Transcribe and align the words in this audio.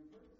You've 0.00 0.39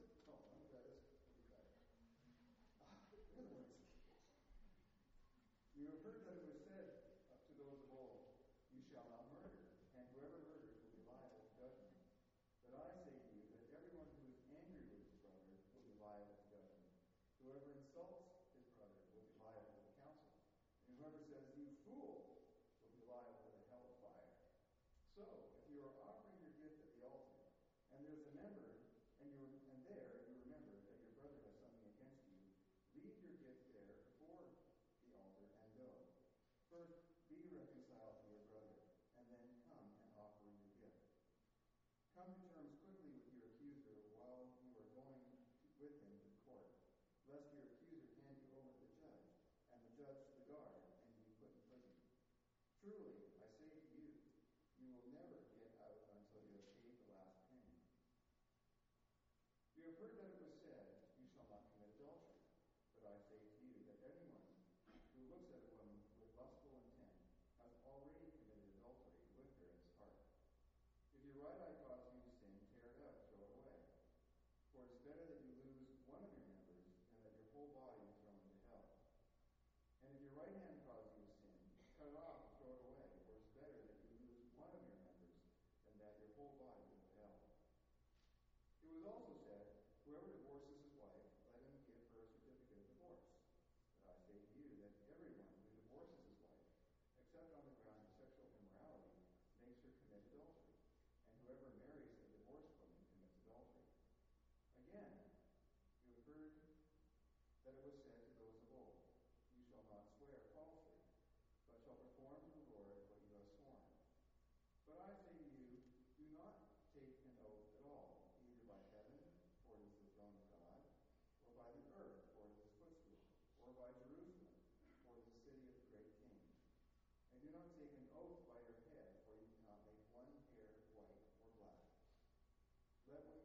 That 133.10 133.19
way 133.19 133.40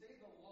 say 0.00 0.06
the 0.20 0.47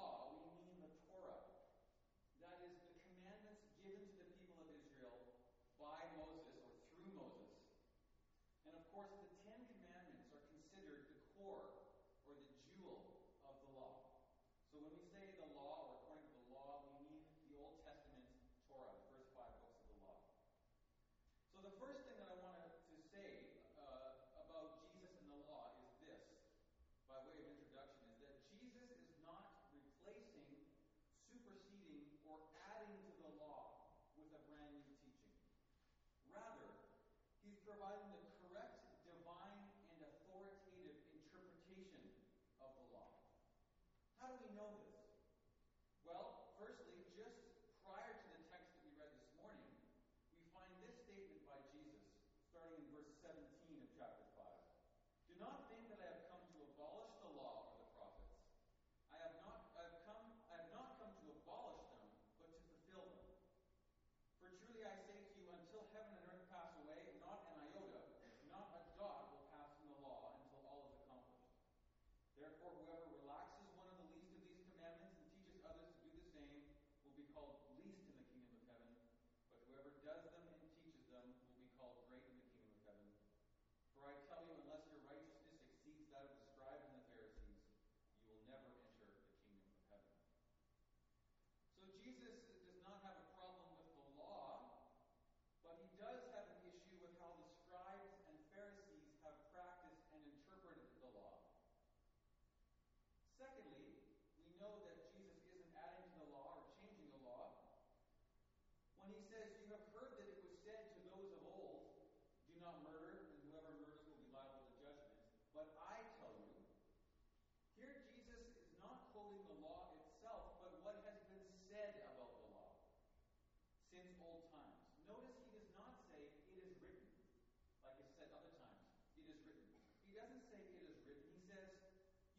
doesn't 130.16 130.44
say 130.48 130.58
it 130.58 130.80
is 130.88 130.96
written. 131.04 131.28
He 131.36 131.44
says, 131.44 131.68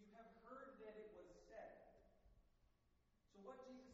You 0.01 0.09
have 0.17 0.27
heard 0.43 0.81
that 0.81 0.97
it 0.97 1.13
was 1.13 1.29
said. 1.45 1.77
So 3.31 3.45
what 3.45 3.61
Jesus 3.69 3.86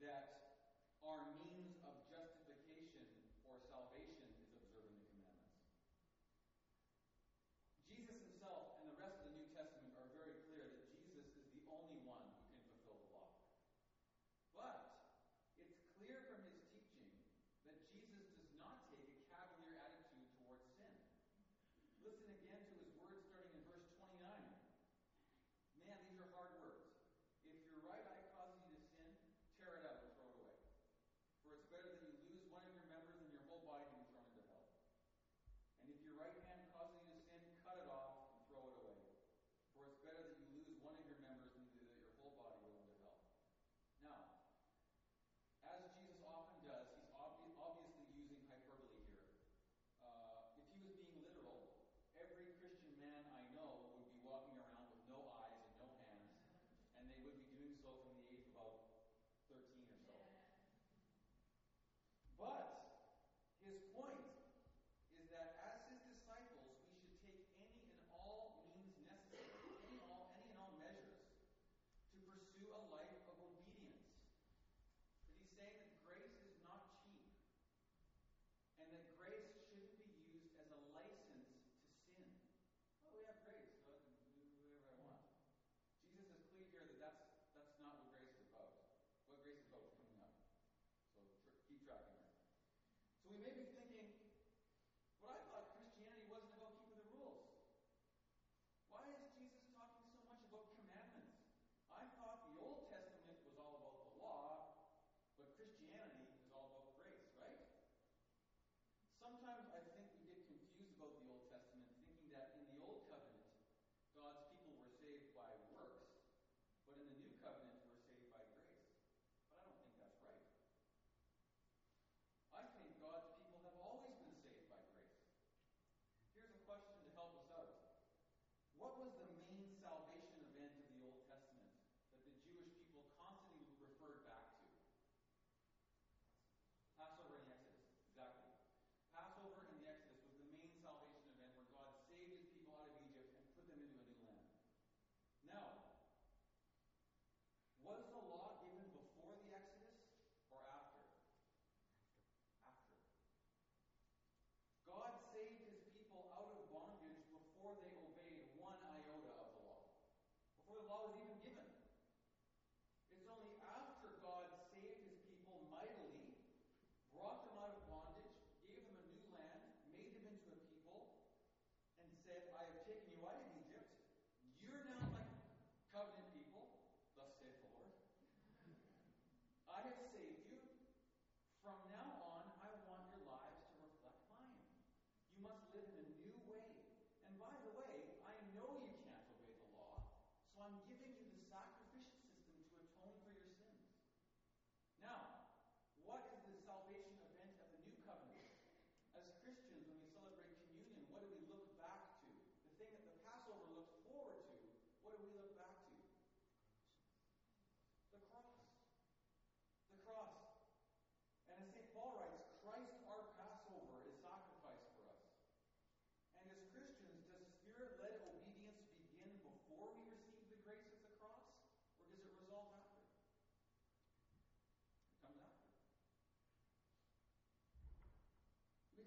that 0.00 0.28
are 1.02 1.24
mean 1.32 1.55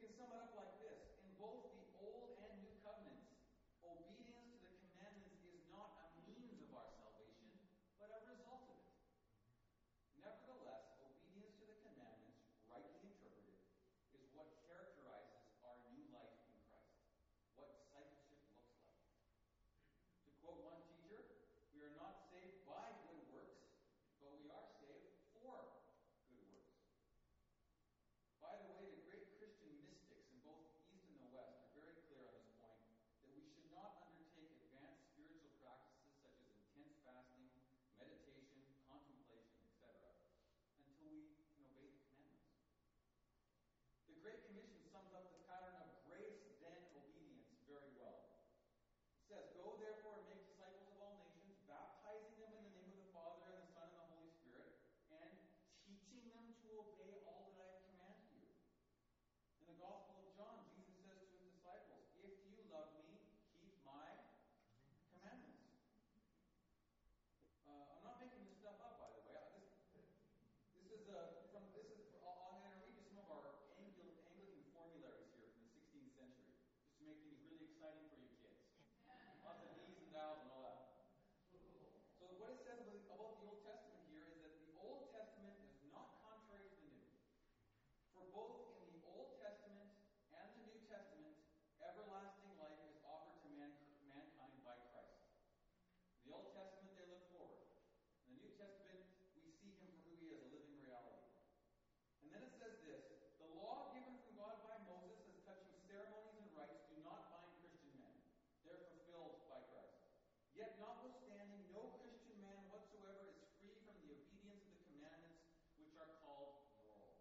can 0.09 0.17
sum 0.17 0.33
it 0.33 0.41
up 0.41 0.49
like 0.57 0.68
Yet, 110.59 110.75
notwithstanding, 110.75 111.71
no 111.71 111.95
Christian 112.03 112.35
man 112.43 112.59
whatsoever 112.67 113.31
is 113.31 113.47
free 113.63 113.79
from 113.87 113.95
the 114.03 114.11
obedience 114.11 114.59
of 114.67 114.75
the 114.75 114.83
commandments 114.91 115.39
which 115.79 115.95
are 115.95 116.11
called 116.19 116.67
moral. 116.75 117.15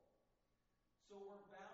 So 1.07 1.23
we're 1.23 1.47
bound 1.47 1.68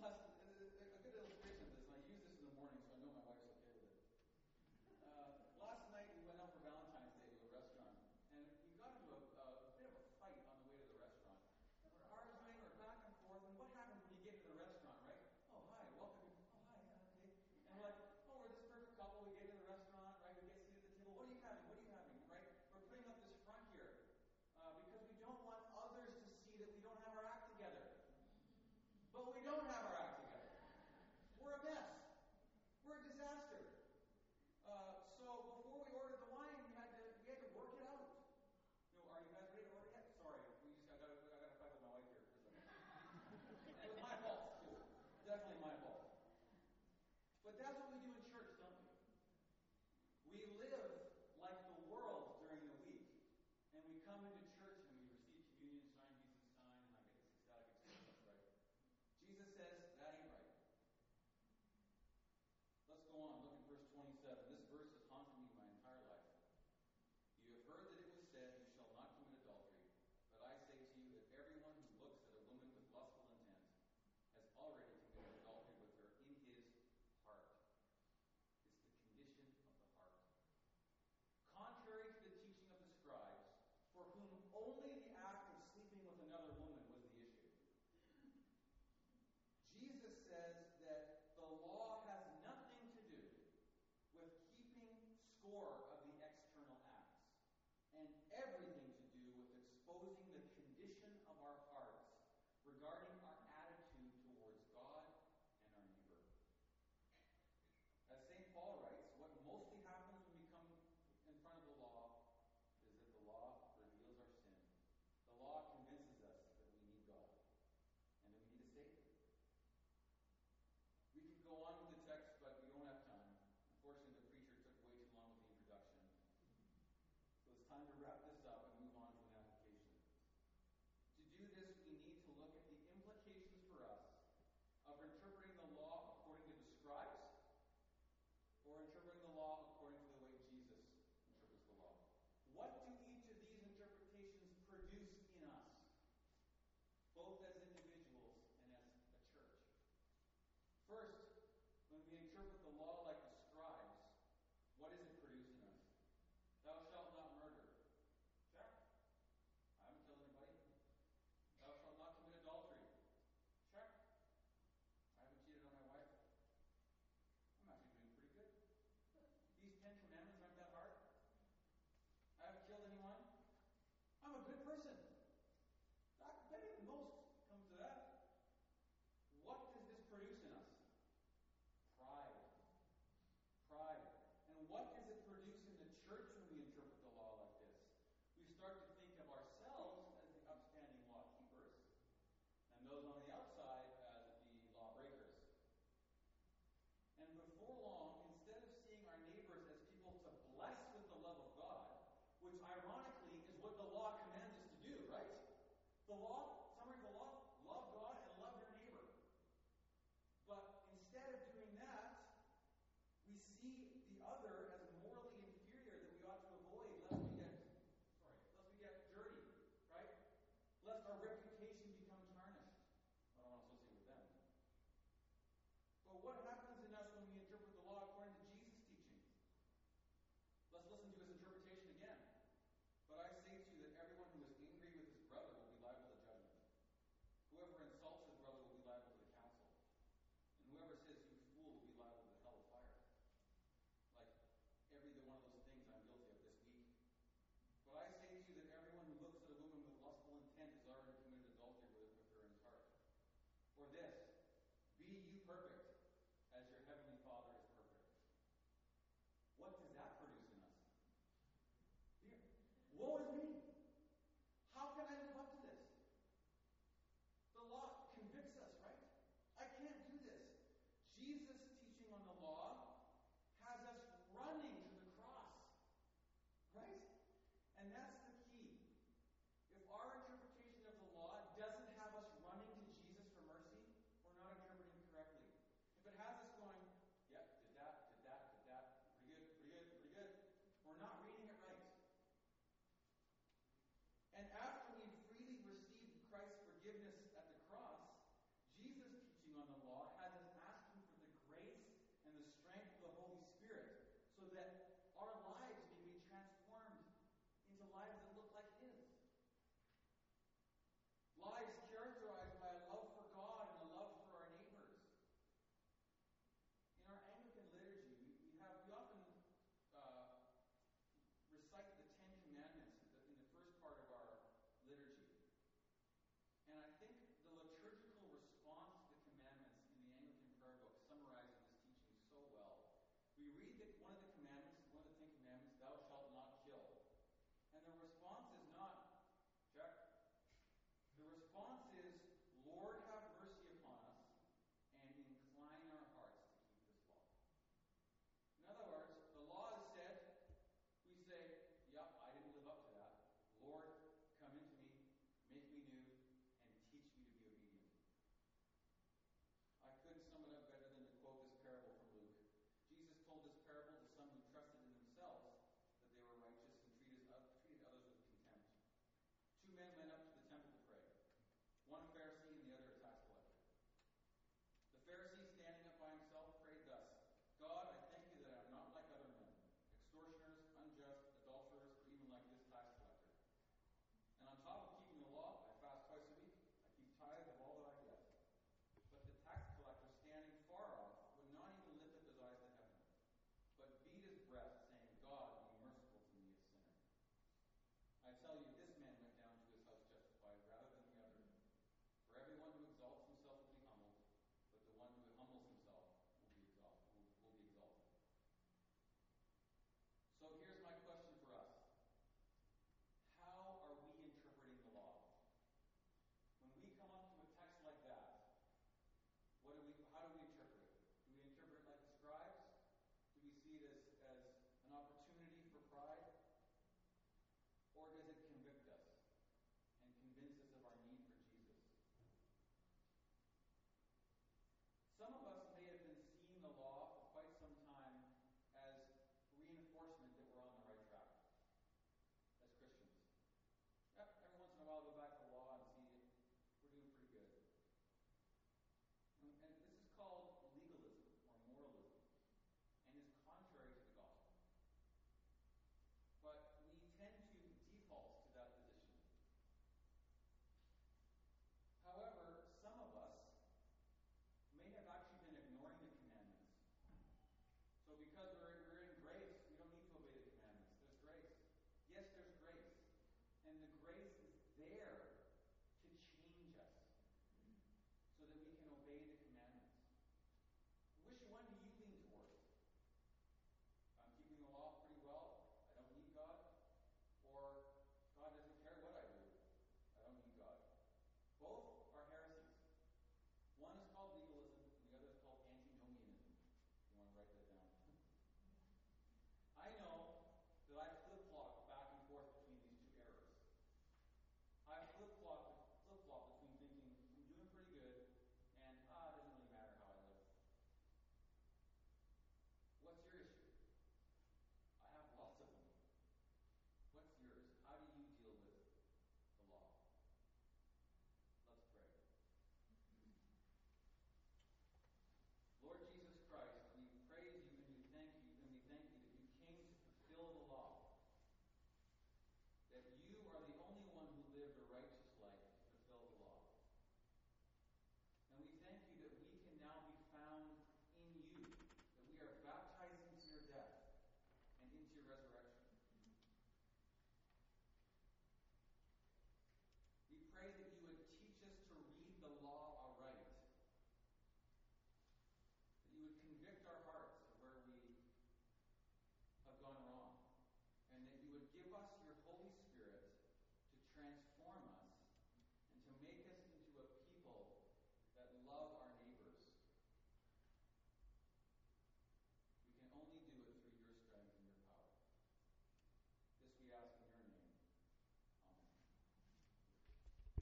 last 0.00 0.21